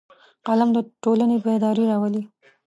قلم 0.47 0.69
د 0.75 0.77
ټولنې 1.03 1.37
بیداري 1.43 1.83
راولي 1.91 2.23